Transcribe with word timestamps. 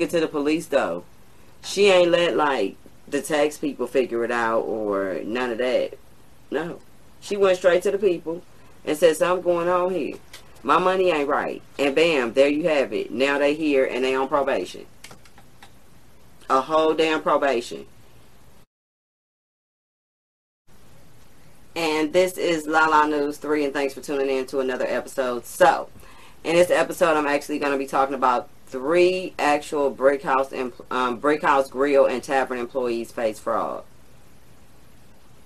it 0.00 0.08
to 0.08 0.20
the 0.20 0.28
police 0.28 0.66
though. 0.66 1.04
She 1.62 1.90
ain't 1.90 2.10
let 2.10 2.34
like 2.34 2.76
the 3.06 3.20
tax 3.20 3.58
people 3.58 3.86
figure 3.86 4.24
it 4.24 4.30
out 4.30 4.60
or 4.60 5.20
none 5.24 5.50
of 5.50 5.58
that. 5.58 5.98
No. 6.50 6.80
She 7.20 7.36
went 7.36 7.58
straight 7.58 7.82
to 7.82 7.90
the 7.90 7.98
people 7.98 8.42
and 8.84 8.96
said 8.96 9.16
something 9.16 9.44
going 9.44 9.68
on 9.68 9.92
here. 9.92 10.16
My 10.62 10.78
money 10.78 11.10
ain't 11.10 11.28
right. 11.28 11.60
And 11.78 11.94
bam, 11.94 12.32
there 12.32 12.48
you 12.48 12.68
have 12.68 12.92
it. 12.92 13.10
Now 13.10 13.38
they 13.38 13.54
here 13.54 13.84
and 13.84 14.02
they 14.02 14.14
on 14.14 14.28
probation. 14.28 14.86
A 16.48 16.62
whole 16.62 16.94
damn 16.94 17.22
probation. 17.22 17.86
And 21.76 22.12
this 22.12 22.38
is 22.38 22.66
La 22.66 22.86
La 22.86 23.06
News 23.06 23.36
3 23.36 23.66
and 23.66 23.74
thanks 23.74 23.92
for 23.92 24.00
tuning 24.00 24.30
in 24.30 24.46
to 24.46 24.60
another 24.60 24.86
episode. 24.86 25.44
So, 25.44 25.88
in 26.44 26.54
this 26.54 26.70
episode 26.70 27.16
I'm 27.16 27.26
actually 27.26 27.58
going 27.58 27.72
to 27.72 27.78
be 27.78 27.86
talking 27.86 28.14
about 28.14 28.48
three 28.72 29.34
actual 29.38 29.90
brick 29.90 30.22
house 30.22 30.52
um, 30.90 31.20
house 31.42 31.68
grill 31.68 32.06
and 32.06 32.22
tavern 32.22 32.58
employees 32.58 33.12
face 33.12 33.38
fraud. 33.38 33.84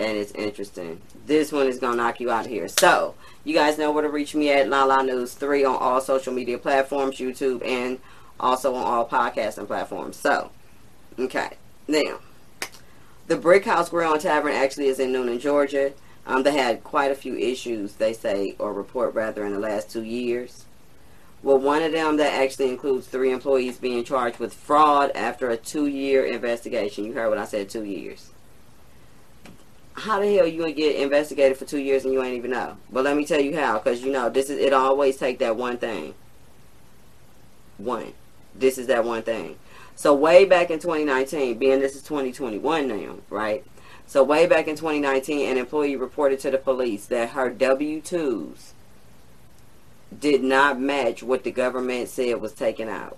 And 0.00 0.18
it's 0.18 0.32
interesting. 0.32 1.00
This 1.26 1.52
one 1.52 1.68
is 1.68 1.78
going 1.78 1.92
to 1.92 1.96
knock 1.96 2.18
you 2.18 2.32
out 2.32 2.46
here. 2.46 2.66
So, 2.66 3.14
you 3.44 3.54
guys 3.54 3.78
know 3.78 3.92
where 3.92 4.02
to 4.02 4.08
reach 4.08 4.34
me 4.34 4.50
at 4.50 4.68
La 4.68 4.82
La 4.82 5.02
News 5.02 5.34
3 5.34 5.64
on 5.64 5.76
all 5.76 6.00
social 6.00 6.32
media 6.32 6.58
platforms, 6.58 7.18
YouTube, 7.18 7.64
and 7.64 8.00
also 8.40 8.74
on 8.74 8.82
all 8.84 9.08
podcasting 9.08 9.68
platforms. 9.68 10.16
So, 10.16 10.50
okay. 11.16 11.50
Now, 11.86 12.18
the 13.28 13.36
Brick 13.36 13.64
House 13.64 13.88
Grill 13.88 14.14
and 14.14 14.20
Tavern 14.20 14.52
actually 14.52 14.88
is 14.88 14.98
in 14.98 15.12
Newnan, 15.12 15.40
Georgia. 15.40 15.92
Um, 16.26 16.42
they 16.42 16.52
had 16.52 16.82
quite 16.82 17.12
a 17.12 17.16
few 17.16 17.36
issues, 17.36 17.94
they 17.94 18.12
say, 18.12 18.56
or 18.58 18.72
report 18.72 19.14
rather, 19.14 19.44
in 19.44 19.52
the 19.52 19.60
last 19.60 19.90
two 19.90 20.02
years. 20.02 20.64
Well, 21.42 21.58
one 21.58 21.82
of 21.82 21.92
them 21.92 22.18
that 22.18 22.32
actually 22.32 22.70
includes 22.70 23.06
three 23.08 23.32
employees 23.32 23.78
being 23.78 24.04
charged 24.04 24.38
with 24.38 24.54
fraud 24.54 25.10
after 25.14 25.50
a 25.50 25.56
two-year 25.56 26.24
investigation. 26.24 27.04
You 27.04 27.12
heard 27.12 27.28
what 27.28 27.38
I 27.38 27.44
said, 27.46 27.68
two 27.68 27.84
years 27.84 28.30
how 29.94 30.20
the 30.20 30.36
hell 30.36 30.46
you 30.46 30.60
gonna 30.60 30.72
get 30.72 30.96
investigated 30.96 31.56
for 31.56 31.64
two 31.64 31.78
years 31.78 32.04
and 32.04 32.12
you 32.12 32.22
ain't 32.22 32.36
even 32.36 32.50
know? 32.50 32.76
But 32.90 33.04
let 33.04 33.16
me 33.16 33.24
tell 33.24 33.40
you 33.40 33.56
how, 33.56 33.78
because 33.78 34.02
you 34.02 34.12
know 34.12 34.28
this 34.28 34.50
is 34.50 34.58
it. 34.58 34.72
Always 34.72 35.16
take 35.16 35.38
that 35.38 35.56
one 35.56 35.78
thing. 35.78 36.14
One, 37.78 38.12
this 38.54 38.78
is 38.78 38.86
that 38.86 39.04
one 39.04 39.22
thing. 39.22 39.56
So 39.94 40.14
way 40.14 40.44
back 40.44 40.70
in 40.70 40.78
2019, 40.78 41.58
being 41.58 41.80
this 41.80 41.94
is 41.94 42.02
2021 42.02 42.88
now, 42.88 43.16
right? 43.28 43.64
So 44.06 44.22
way 44.22 44.46
back 44.46 44.66
in 44.66 44.76
2019, 44.76 45.50
an 45.50 45.58
employee 45.58 45.96
reported 45.96 46.40
to 46.40 46.50
the 46.50 46.58
police 46.58 47.06
that 47.06 47.30
her 47.30 47.50
W-2s 47.50 48.72
did 50.20 50.42
not 50.42 50.80
match 50.80 51.22
what 51.22 51.44
the 51.44 51.50
government 51.50 52.08
said 52.08 52.40
was 52.40 52.52
taken 52.52 52.88
out. 52.88 53.16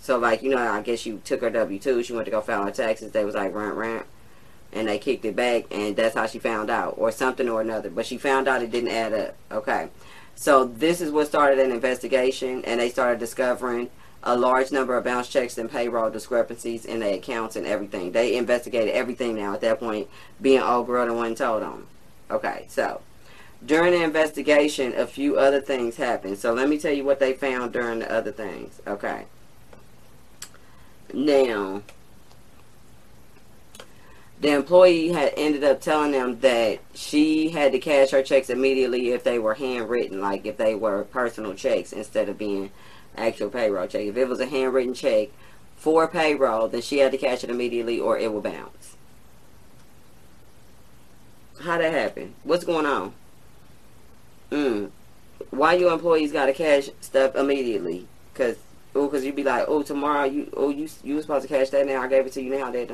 So 0.00 0.18
like, 0.18 0.42
you 0.42 0.50
know, 0.50 0.58
I 0.58 0.82
guess 0.82 1.06
you 1.06 1.20
took 1.24 1.42
her 1.42 1.50
W-2, 1.50 2.04
she 2.04 2.12
went 2.12 2.24
to 2.24 2.30
go 2.30 2.40
file 2.40 2.64
her 2.64 2.70
taxes, 2.70 3.12
they 3.12 3.24
was 3.24 3.34
like, 3.34 3.54
rant, 3.54 3.76
rant 3.76 4.06
and 4.72 4.88
they 4.88 4.98
kicked 4.98 5.24
it 5.24 5.36
back 5.36 5.64
and 5.70 5.94
that's 5.96 6.14
how 6.14 6.26
she 6.26 6.38
found 6.38 6.70
out 6.70 6.94
or 6.96 7.12
something 7.12 7.48
or 7.48 7.60
another. 7.60 7.90
But 7.90 8.06
she 8.06 8.16
found 8.16 8.48
out 8.48 8.62
it 8.62 8.70
didn't 8.70 8.90
add 8.90 9.12
up 9.12 9.36
okay? 9.50 9.88
So 10.34 10.64
this 10.64 11.00
is 11.00 11.10
what 11.10 11.26
started 11.26 11.58
an 11.58 11.70
investigation 11.70 12.64
and 12.64 12.80
they 12.80 12.88
started 12.88 13.18
discovering 13.18 13.90
a 14.22 14.36
large 14.36 14.72
number 14.72 14.96
of 14.96 15.04
bounce 15.04 15.28
checks 15.28 15.58
and 15.58 15.70
payroll 15.70 16.08
discrepancies 16.08 16.84
in 16.84 17.00
their 17.00 17.14
accounts 17.14 17.56
and 17.56 17.66
everything. 17.66 18.12
They 18.12 18.36
investigated 18.36 18.94
everything 18.94 19.34
now 19.34 19.52
at 19.52 19.60
that 19.60 19.78
point 19.78 20.08
being 20.40 20.60
old 20.60 20.86
girl 20.86 21.06
and 21.06 21.16
one 21.16 21.34
told 21.34 21.62
them 21.62 21.86
okay 22.32 22.64
so 22.68 23.00
during 23.64 23.92
the 23.92 24.02
investigation 24.02 24.92
a 24.94 25.06
few 25.06 25.38
other 25.38 25.60
things 25.60 25.96
happened 25.96 26.38
so 26.38 26.52
let 26.52 26.68
me 26.68 26.78
tell 26.78 26.92
you 26.92 27.04
what 27.04 27.20
they 27.20 27.32
found 27.32 27.72
during 27.72 28.00
the 28.00 28.12
other 28.12 28.32
things 28.32 28.80
okay 28.86 29.24
now 31.12 31.82
the 34.42 34.52
employee 34.52 35.10
had 35.10 35.32
ended 35.36 35.62
up 35.62 35.80
telling 35.80 36.10
them 36.10 36.40
that 36.40 36.80
she 36.94 37.50
had 37.50 37.70
to 37.70 37.78
cash 37.78 38.10
her 38.10 38.24
checks 38.24 38.50
immediately 38.50 39.10
if 39.10 39.22
they 39.22 39.38
were 39.38 39.54
handwritten, 39.54 40.20
like 40.20 40.44
if 40.44 40.56
they 40.56 40.74
were 40.74 41.04
personal 41.04 41.54
checks 41.54 41.92
instead 41.92 42.28
of 42.28 42.38
being 42.38 42.72
actual 43.16 43.50
payroll 43.50 43.86
check. 43.86 44.02
If 44.02 44.16
it 44.16 44.28
was 44.28 44.40
a 44.40 44.46
handwritten 44.46 44.94
check 44.94 45.28
for 45.76 46.08
payroll, 46.08 46.66
then 46.66 46.82
she 46.82 46.98
had 46.98 47.12
to 47.12 47.18
cash 47.18 47.44
it 47.44 47.50
immediately 47.50 48.00
or 48.00 48.18
it 48.18 48.32
would 48.32 48.42
bounce. 48.42 48.96
How 51.60 51.78
that 51.78 51.92
happen? 51.92 52.34
What's 52.42 52.64
going 52.64 52.86
on? 52.86 53.14
Mm. 54.52 54.90
Why 55.50 55.74
your 55.74 55.94
employees 55.94 56.30
got 56.30 56.46
to 56.46 56.52
cash 56.52 56.90
stuff 57.00 57.34
immediately? 57.34 58.06
Cause, 58.34 58.56
oh, 58.94 59.08
cause 59.08 59.24
you 59.24 59.32
be 59.32 59.42
like, 59.42 59.64
oh, 59.66 59.82
tomorrow 59.82 60.24
you, 60.24 60.52
oh, 60.54 60.68
you, 60.68 60.88
you 61.02 61.14
was 61.14 61.24
supposed 61.24 61.48
to 61.48 61.54
cash 61.54 61.70
that 61.70 61.86
now. 61.86 62.02
I 62.02 62.08
gave 62.08 62.26
it 62.26 62.32
to 62.34 62.42
you 62.42 62.50
now. 62.50 62.70
That 62.70 62.90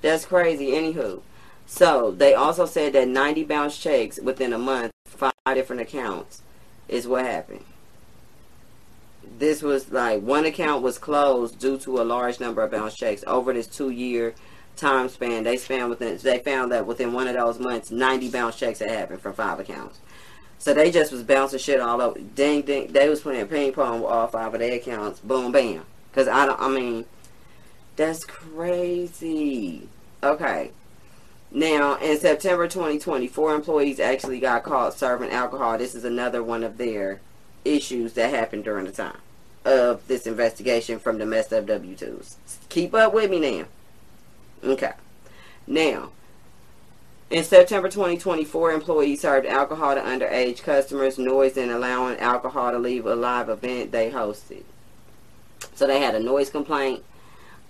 that's 0.00 0.24
crazy. 0.24 0.68
Anywho, 0.68 1.20
so 1.66 2.10
they 2.10 2.32
also 2.32 2.64
said 2.64 2.94
that 2.94 3.06
90 3.06 3.44
bounce 3.44 3.76
checks 3.76 4.18
within 4.18 4.54
a 4.54 4.58
month, 4.58 4.92
five 5.04 5.32
different 5.52 5.82
accounts, 5.82 6.42
is 6.88 7.06
what 7.06 7.26
happened. 7.26 7.64
This 9.38 9.62
was 9.62 9.92
like 9.92 10.22
one 10.22 10.46
account 10.46 10.82
was 10.82 10.98
closed 10.98 11.58
due 11.58 11.76
to 11.78 12.00
a 12.00 12.02
large 12.02 12.40
number 12.40 12.62
of 12.62 12.70
bounce 12.70 12.96
checks 12.96 13.22
over 13.26 13.52
this 13.52 13.66
two-year 13.66 14.34
time 14.76 15.10
span. 15.10 15.44
They 15.44 15.58
span 15.58 15.90
within. 15.90 16.16
They 16.16 16.38
found 16.38 16.72
that 16.72 16.86
within 16.86 17.12
one 17.12 17.28
of 17.28 17.34
those 17.34 17.58
months, 17.58 17.90
90 17.90 18.30
bounce 18.30 18.56
checks 18.56 18.78
had 18.78 18.90
happened 18.90 19.20
from 19.20 19.34
five 19.34 19.60
accounts. 19.60 20.00
So 20.58 20.74
they 20.74 20.90
just 20.90 21.12
was 21.12 21.22
bouncing 21.22 21.58
shit 21.58 21.80
all 21.80 22.00
over. 22.00 22.18
Ding 22.18 22.62
ding. 22.62 22.92
They 22.92 23.08
was 23.08 23.20
playing 23.20 23.46
ping 23.46 23.72
pong 23.72 24.02
with 24.02 24.10
all 24.10 24.26
five 24.26 24.52
of 24.52 24.60
their 24.60 24.74
accounts. 24.74 25.20
Boom 25.20 25.52
bam. 25.52 25.84
Cause 26.12 26.28
I 26.28 26.46
don't. 26.46 26.60
I 26.60 26.68
mean 26.68 27.04
that's 27.96 28.24
crazy. 28.24 29.88
Okay. 30.22 30.70
Now, 31.50 31.96
in 31.96 32.18
September 32.18 32.68
2020, 32.68 33.26
four 33.26 33.54
employees 33.54 33.98
actually 33.98 34.38
got 34.38 34.62
caught 34.62 34.94
serving 34.94 35.30
alcohol. 35.30 35.78
This 35.78 35.94
is 35.94 36.04
another 36.04 36.42
one 36.42 36.62
of 36.62 36.76
their 36.76 37.20
issues 37.64 38.12
that 38.12 38.30
happened 38.30 38.64
during 38.64 38.84
the 38.84 38.92
time 38.92 39.16
of 39.64 40.06
this 40.06 40.26
investigation 40.26 40.98
from 40.98 41.18
the 41.18 41.26
messed 41.26 41.52
up 41.52 41.66
W-2s. 41.66 42.36
Keep 42.68 42.94
up 42.94 43.14
with 43.14 43.30
me 43.30 43.40
now. 43.40 43.64
Okay. 44.62 44.92
Now, 45.66 46.10
in 47.30 47.44
September 47.44 47.88
2024, 47.88 48.72
employees 48.72 49.20
served 49.20 49.46
alcohol 49.46 49.94
to 49.94 50.00
underage 50.00 50.62
customers, 50.62 51.18
noise 51.18 51.56
and 51.58 51.70
allowing 51.70 52.18
alcohol 52.18 52.72
to 52.72 52.78
leave 52.78 53.04
a 53.04 53.14
live 53.14 53.50
event 53.50 53.92
they 53.92 54.10
hosted. 54.10 54.62
So 55.74 55.86
they 55.86 56.00
had 56.00 56.14
a 56.14 56.20
noise 56.20 56.48
complaint 56.50 57.04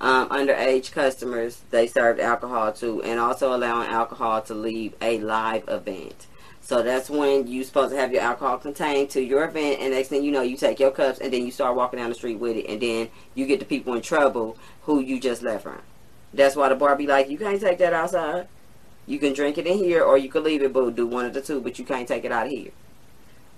um, 0.00 0.28
underage 0.28 0.92
customers 0.92 1.60
they 1.70 1.88
served 1.88 2.20
alcohol 2.20 2.72
to 2.74 3.02
and 3.02 3.19
also 3.19 3.54
allowing 3.54 3.88
alcohol 3.88 4.41
to 4.42 4.54
leave 4.54 4.94
a 5.02 5.19
live 5.19 5.64
event. 5.69 6.26
So 6.60 6.82
that's 6.82 7.10
when 7.10 7.48
you're 7.48 7.64
supposed 7.64 7.92
to 7.92 7.98
have 7.98 8.12
your 8.12 8.22
alcohol 8.22 8.58
contained 8.58 9.10
to 9.10 9.22
your 9.22 9.44
event 9.44 9.80
and 9.80 9.92
next 9.92 10.08
thing 10.08 10.22
you 10.22 10.30
know 10.30 10.42
you 10.42 10.56
take 10.56 10.78
your 10.78 10.90
cups 10.92 11.19
and 11.19 11.32
then 11.32 11.44
you 11.44 11.50
start 11.50 11.75
walking 11.75 11.98
down 11.98 12.10
the 12.10 12.14
street 12.14 12.38
with 12.38 12.56
it 12.56 12.66
and 12.69 12.80
then 12.80 13.08
you 13.34 13.46
get 13.46 13.58
the 13.58 13.64
people 13.64 13.94
in 13.94 14.02
trouble 14.02 14.56
who 14.82 15.00
you 15.00 15.19
just 15.19 15.42
left 15.42 15.64
from. 15.64 15.80
That's 16.32 16.54
why 16.54 16.69
the 16.69 16.76
bar 16.76 16.94
be 16.94 17.06
like, 17.06 17.28
you 17.28 17.38
can't 17.38 17.60
take 17.60 17.78
that 17.78 17.92
outside. 17.94 18.46
You 19.08 19.19
can 19.19 19.32
drink 19.32 19.56
it 19.56 19.66
in 19.66 19.78
here 19.78 20.04
or 20.04 20.19
you 20.19 20.28
can 20.28 20.44
leave 20.44 20.62
it, 20.62 20.70
but 20.70 20.94
do 20.94 21.06
one 21.06 21.24
of 21.24 21.32
the 21.32 21.41
two, 21.41 21.62
but 21.62 21.78
you 21.78 21.84
can't 21.86 22.06
take 22.06 22.26
it 22.26 22.30
out 22.30 22.44
of 22.44 22.52
here. 22.52 22.72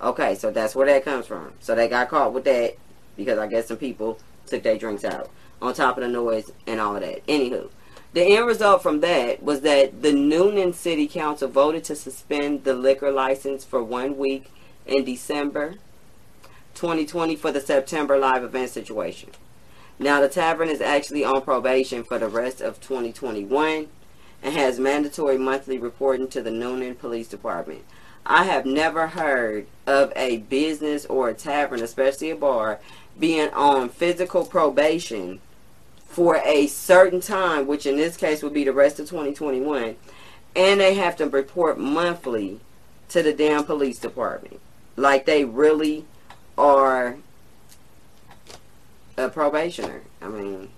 Okay, 0.00 0.36
so 0.36 0.52
that's 0.52 0.76
where 0.76 0.86
that 0.86 1.04
comes 1.04 1.26
from. 1.26 1.52
So 1.58 1.74
they 1.74 1.88
got 1.88 2.08
caught 2.08 2.32
with 2.32 2.44
that 2.44 2.76
because 3.16 3.36
I 3.36 3.48
guess 3.48 3.66
some 3.66 3.76
people 3.76 4.20
took 4.46 4.62
their 4.62 4.78
drinks 4.78 5.04
out 5.04 5.28
on 5.60 5.74
top 5.74 5.98
of 5.98 6.04
the 6.04 6.08
noise 6.08 6.52
and 6.68 6.80
all 6.80 6.94
of 6.94 7.02
that. 7.02 7.26
Anywho, 7.26 7.68
the 8.12 8.22
end 8.22 8.46
result 8.46 8.80
from 8.80 9.00
that 9.00 9.42
was 9.42 9.62
that 9.62 10.02
the 10.02 10.12
Newnan 10.12 10.72
City 10.72 11.08
Council 11.08 11.48
voted 11.48 11.82
to 11.84 11.96
suspend 11.96 12.62
the 12.62 12.74
liquor 12.74 13.10
license 13.10 13.64
for 13.64 13.82
one 13.82 14.16
week 14.16 14.52
in 14.86 15.04
December 15.04 15.74
2020 16.76 17.34
for 17.34 17.50
the 17.50 17.60
September 17.60 18.16
live 18.16 18.44
event 18.44 18.70
situation. 18.70 19.30
Now, 19.98 20.20
the 20.20 20.28
tavern 20.28 20.68
is 20.68 20.80
actually 20.80 21.24
on 21.24 21.42
probation 21.42 22.04
for 22.04 22.20
the 22.20 22.28
rest 22.28 22.60
of 22.60 22.80
2021 22.80 23.88
and 24.42 24.54
has 24.54 24.78
mandatory 24.78 25.38
monthly 25.38 25.78
reporting 25.78 26.28
to 26.28 26.42
the 26.42 26.50
Newnan 26.50 26.98
Police 26.98 27.28
Department. 27.28 27.84
I 28.24 28.44
have 28.44 28.66
never 28.66 29.08
heard 29.08 29.66
of 29.86 30.12
a 30.14 30.38
business 30.38 31.06
or 31.06 31.28
a 31.28 31.34
tavern, 31.34 31.82
especially 31.82 32.30
a 32.30 32.36
bar, 32.36 32.80
being 33.18 33.50
on 33.50 33.88
physical 33.88 34.44
probation 34.44 35.40
for 36.06 36.40
a 36.44 36.66
certain 36.66 37.20
time, 37.20 37.66
which 37.66 37.86
in 37.86 37.96
this 37.96 38.16
case 38.16 38.42
would 38.42 38.54
be 38.54 38.64
the 38.64 38.72
rest 38.72 38.98
of 38.98 39.08
2021, 39.08 39.96
and 40.56 40.80
they 40.80 40.94
have 40.94 41.16
to 41.16 41.28
report 41.28 41.78
monthly 41.78 42.60
to 43.08 43.22
the 43.22 43.32
damn 43.32 43.64
police 43.64 43.98
department. 43.98 44.60
Like 44.96 45.24
they 45.26 45.44
really 45.44 46.04
are 46.58 47.16
a 49.16 49.28
probationer. 49.28 50.02
I 50.20 50.28
mean, 50.28 50.68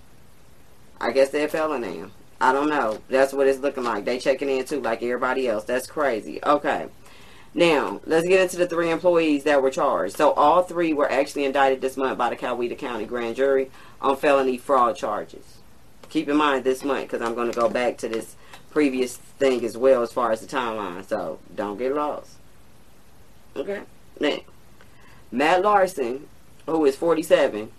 I 0.99 1.11
guess 1.11 1.29
they're 1.29 1.47
a 1.47 1.49
felon 1.49 1.81
now. 1.81 2.11
I 2.43 2.51
don't 2.51 2.67
know. 2.67 2.99
That's 3.07 3.31
what 3.31 3.47
it's 3.47 3.59
looking 3.59 3.85
like. 3.85 4.03
They 4.03 4.19
checking 4.19 4.49
in 4.49 4.65
too, 4.65 4.81
like 4.81 5.01
everybody 5.01 5.47
else. 5.47 5.63
That's 5.63 5.87
crazy. 5.87 6.41
Okay. 6.43 6.87
Now, 7.53 8.01
let's 8.05 8.27
get 8.27 8.41
into 8.41 8.57
the 8.57 8.67
three 8.67 8.89
employees 8.89 9.45
that 9.45 9.61
were 9.61 9.69
charged. 9.69 10.17
So, 10.17 10.33
all 10.33 10.61
three 10.61 10.91
were 10.91 11.09
actually 11.09 11.45
indicted 11.45 11.79
this 11.79 11.95
month 11.95 12.17
by 12.17 12.29
the 12.29 12.35
Coweta 12.35 12.77
County 12.77 13.05
Grand 13.05 13.37
Jury 13.37 13.71
on 14.01 14.17
felony 14.17 14.57
fraud 14.57 14.97
charges. 14.97 15.59
Keep 16.09 16.27
in 16.27 16.35
mind 16.35 16.65
this 16.65 16.83
month 16.83 17.03
because 17.03 17.21
I'm 17.21 17.33
going 17.33 17.49
to 17.49 17.57
go 17.57 17.69
back 17.69 17.97
to 17.99 18.09
this 18.09 18.35
previous 18.71 19.15
thing 19.15 19.63
as 19.63 19.77
well 19.77 20.01
as 20.01 20.11
far 20.11 20.33
as 20.33 20.41
the 20.41 20.47
timeline. 20.47 21.07
So, 21.07 21.39
don't 21.55 21.77
get 21.77 21.95
lost. 21.95 22.31
Okay? 23.55 23.83
Now, 24.19 24.39
Matt 25.31 25.61
Larson, 25.61 26.27
who 26.65 26.83
is 26.83 26.97
47, 26.97 27.71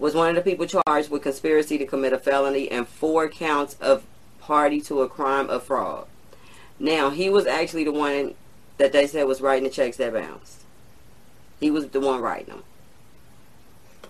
was 0.00 0.14
one 0.14 0.30
of 0.30 0.34
the 0.34 0.50
people 0.50 0.66
charged 0.66 1.10
with 1.10 1.22
conspiracy 1.22 1.76
to 1.76 1.86
commit 1.86 2.14
a 2.14 2.18
felony 2.18 2.70
and 2.70 2.88
four 2.88 3.28
counts 3.28 3.76
of 3.80 4.04
party 4.40 4.80
to 4.80 5.02
a 5.02 5.08
crime 5.08 5.50
of 5.50 5.62
fraud. 5.62 6.06
Now, 6.78 7.10
he 7.10 7.28
was 7.28 7.46
actually 7.46 7.84
the 7.84 7.92
one 7.92 8.34
that 8.78 8.92
they 8.92 9.06
said 9.06 9.24
was 9.24 9.42
writing 9.42 9.64
the 9.64 9.70
checks 9.70 9.98
that 9.98 10.14
bounced. 10.14 10.62
He 11.60 11.70
was 11.70 11.88
the 11.88 12.00
one 12.00 12.22
writing 12.22 12.46
them. 12.46 12.62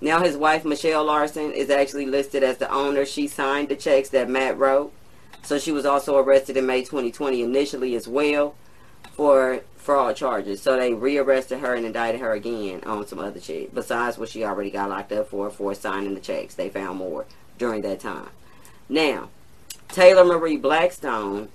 Now, 0.00 0.22
his 0.22 0.37
wife, 0.37 0.64
Michelle 0.64 1.04
Larson, 1.04 1.52
is 1.52 1.69
actually 1.69 2.06
listed 2.06 2.44
as 2.44 2.58
the 2.58 2.72
owner. 2.72 3.04
She 3.04 3.26
signed 3.26 3.69
the 3.69 3.76
checks 3.76 4.08
that 4.10 4.31
Matt 4.31 4.56
wrote. 4.56 4.92
So 5.42 5.58
she 5.58 5.72
was 5.72 5.84
also 5.84 6.16
arrested 6.16 6.56
in 6.56 6.66
May 6.66 6.82
2020 6.82 7.42
initially 7.42 7.96
as 7.96 8.06
well 8.06 8.54
for 9.12 9.61
fraud 9.76 10.17
charges. 10.17 10.62
So 10.62 10.76
they 10.76 10.93
rearrested 10.93 11.61
her 11.61 11.75
and 11.75 11.87
indicted 11.87 12.20
her 12.20 12.32
again 12.32 12.82
on 12.85 13.06
some 13.06 13.19
other 13.19 13.41
shit. 13.41 13.75
Besides 13.75 14.19
what 14.19 14.29
she 14.29 14.44
already 14.44 14.70
got 14.70 14.91
locked 14.91 15.12
up 15.12 15.29
for, 15.29 15.50
for 15.50 15.75
signing 15.75 16.14
the 16.14 16.20
checks. 16.20 16.55
They 16.55 16.69
found 16.69 16.99
more 16.99 17.26
during 17.58 17.82
that 17.82 18.00
time. 18.00 18.29
Now, 18.88 19.31
Taylor 19.88 20.25
Marie 20.25 20.56
Blackstone 20.56 21.49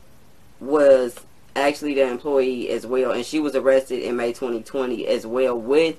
was 0.60 1.20
actually 1.56 1.94
the 1.94 2.08
employee 2.08 2.70
as 2.70 2.86
well, 2.86 3.12
and 3.12 3.26
she 3.26 3.40
was 3.40 3.56
arrested 3.56 4.02
in 4.02 4.16
May 4.16 4.34
2020 4.34 5.08
as 5.08 5.26
well 5.26 5.58
with 5.58 5.98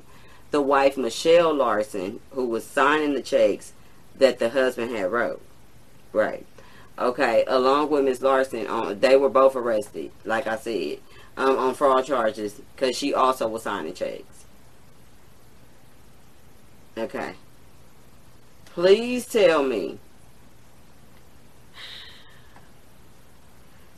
the 0.50 0.60
wife 0.60 0.96
Michelle 0.96 1.54
Larson, 1.54 2.20
who 2.30 2.46
was 2.46 2.64
signing 2.64 3.14
the 3.14 3.22
checks 3.22 3.72
that 4.14 4.38
the 4.38 4.50
husband 4.50 4.94
had 4.94 5.10
wrote. 5.10 5.42
Right. 6.12 6.46
Okay, 6.98 7.44
along 7.46 7.90
with 7.90 8.04
Miss 8.04 8.22
Larson, 8.22 8.66
um, 8.68 8.98
they 9.00 9.16
were 9.16 9.28
both 9.28 9.54
arrested, 9.54 10.10
like 10.24 10.46
I 10.46 10.56
said, 10.56 10.98
um, 11.36 11.58
on 11.58 11.74
fraud 11.74 12.06
charges 12.06 12.60
because 12.74 12.96
she 12.96 13.12
also 13.12 13.46
was 13.48 13.64
signing 13.64 13.92
checks. 13.92 14.44
Okay. 16.96 17.34
Please 18.64 19.26
tell 19.26 19.62
me 19.62 19.98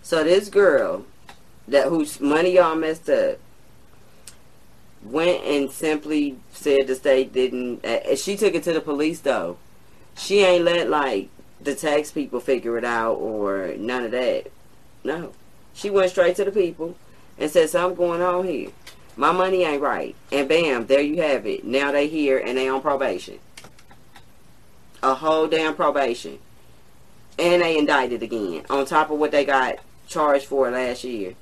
So 0.09 0.25
this 0.25 0.49
girl 0.49 1.05
that 1.69 1.89
whose 1.89 2.19
money 2.19 2.55
y'all 2.55 2.75
messed 2.75 3.11
up 3.11 3.37
went 5.05 5.45
and 5.45 5.71
simply 5.71 6.39
said 6.51 6.87
the 6.87 6.95
state 6.95 7.31
didn't. 7.35 7.85
Uh, 7.85 8.17
she 8.17 8.35
took 8.35 8.55
it 8.55 8.63
to 8.63 8.73
the 8.73 8.81
police 8.81 9.21
though. 9.21 9.59
She 10.17 10.41
ain't 10.41 10.65
let 10.65 10.89
like 10.89 11.29
the 11.61 11.75
tax 11.75 12.11
people 12.11 12.41
figure 12.41 12.79
it 12.79 12.85
out 12.85 13.15
or 13.15 13.75
none 13.77 14.05
of 14.05 14.11
that. 14.13 14.51
No, 15.05 15.33
she 15.75 15.91
went 15.91 16.11
straight 16.11 16.37
to 16.37 16.45
the 16.45 16.53
people 16.53 16.97
and 17.39 17.51
said 17.51 17.71
something 17.71 17.97
going 17.97 18.23
on 18.23 18.45
here. 18.47 18.71
My 19.17 19.33
money 19.33 19.65
ain't 19.65 19.83
right, 19.83 20.15
and 20.31 20.49
bam, 20.49 20.87
there 20.87 21.01
you 21.01 21.23
have 21.23 21.47
it. 21.47 21.65
Now 21.65 21.91
they 21.91 22.07
here 22.09 22.39
and 22.39 22.57
they 22.57 22.69
on 22.69 22.81
probation. 22.81 23.41
A 25.03 25.15
whole 25.15 25.47
damn 25.49 25.75
probation, 25.75 26.39
and 27.39 27.63
they 27.63 27.79
indicted 27.79 28.23
again 28.23 28.65
on 28.71 28.85
top 28.85 29.11
of 29.11 29.19
what 29.19 29.31
they 29.31 29.45
got 29.45 29.79
charged 30.09 30.47
for 30.47 30.71
last 30.71 31.05
year. 31.05 31.35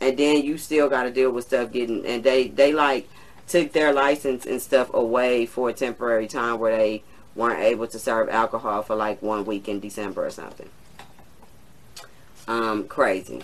And 0.00 0.18
then 0.18 0.42
you 0.42 0.58
still 0.58 0.90
got 0.90 1.04
to 1.04 1.10
deal 1.10 1.30
with 1.30 1.46
stuff 1.46 1.72
getting, 1.72 2.04
and 2.04 2.22
they, 2.22 2.48
they 2.48 2.72
like 2.72 3.08
took 3.48 3.72
their 3.72 3.92
license 3.92 4.44
and 4.44 4.60
stuff 4.60 4.92
away 4.92 5.46
for 5.46 5.70
a 5.70 5.72
temporary 5.72 6.26
time 6.26 6.58
where 6.58 6.76
they 6.76 7.02
weren't 7.36 7.60
able 7.60 7.86
to 7.86 7.98
serve 7.98 8.28
alcohol 8.28 8.82
for 8.82 8.96
like 8.96 9.22
one 9.22 9.44
week 9.44 9.68
in 9.68 9.78
December 9.78 10.26
or 10.26 10.30
something. 10.30 10.68
Um, 12.48 12.88
crazy. 12.88 13.42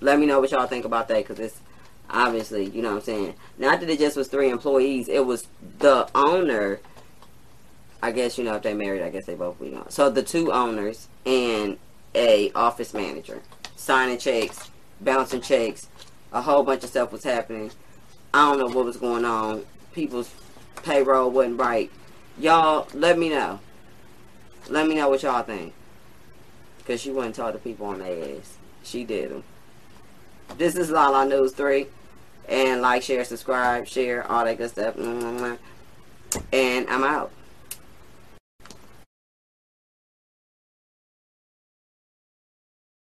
Let 0.00 0.18
me 0.18 0.26
know 0.26 0.40
what 0.40 0.50
y'all 0.50 0.66
think 0.66 0.84
about 0.84 1.08
that 1.08 1.26
because 1.26 1.38
it's 1.40 1.60
obviously, 2.08 2.66
you 2.66 2.80
know 2.80 2.90
what 2.90 2.98
I'm 2.98 3.02
saying. 3.02 3.34
Not 3.58 3.80
that 3.80 3.90
it 3.90 3.98
just 3.98 4.16
was 4.16 4.28
three 4.28 4.50
employees, 4.50 5.08
it 5.08 5.26
was 5.26 5.46
the 5.78 6.08
owner. 6.14 6.80
I 8.00 8.12
guess 8.12 8.38
you 8.38 8.44
know 8.44 8.54
if 8.54 8.62
they 8.62 8.74
married, 8.74 9.02
I 9.02 9.10
guess 9.10 9.26
they 9.26 9.34
both 9.34 9.58
be 9.60 9.74
on. 9.74 9.90
So 9.90 10.08
the 10.08 10.22
two 10.22 10.52
owners 10.52 11.08
and 11.26 11.78
a 12.14 12.52
office 12.52 12.94
manager 12.94 13.42
signing 13.76 14.18
checks, 14.18 14.70
bouncing 15.00 15.40
checks, 15.40 15.88
a 16.32 16.42
whole 16.42 16.62
bunch 16.62 16.84
of 16.84 16.90
stuff 16.90 17.10
was 17.10 17.24
happening. 17.24 17.70
I 18.32 18.50
don't 18.50 18.58
know 18.58 18.76
what 18.76 18.84
was 18.84 18.98
going 18.98 19.24
on. 19.24 19.64
People's 19.92 20.30
payroll 20.82 21.30
wasn't 21.30 21.58
right. 21.58 21.90
Y'all, 22.38 22.86
let 22.94 23.18
me 23.18 23.28
know. 23.28 23.58
Let 24.68 24.86
me 24.86 24.94
know 24.94 25.08
what 25.08 25.22
y'all 25.22 25.42
think. 25.42 25.72
Because 26.78 27.00
she 27.00 27.10
wouldn't 27.10 27.34
talk 27.34 27.52
to 27.52 27.58
people 27.58 27.86
on 27.86 27.98
their 27.98 28.38
ass. 28.38 28.56
She 28.82 29.04
did 29.04 29.30
them. 29.30 29.44
This 30.56 30.76
is 30.76 30.90
Lala 30.90 31.26
News 31.26 31.52
3. 31.52 31.86
And 32.48 32.80
like, 32.80 33.02
share, 33.02 33.24
subscribe, 33.24 33.86
share, 33.86 34.30
all 34.30 34.44
that 34.44 34.56
good 34.56 34.70
stuff. 34.70 34.96
Mm-hmm. 34.96 35.54
And 36.52 36.88
I'm 36.88 37.04
out. 37.04 37.30